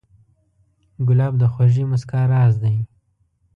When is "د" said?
1.41-1.43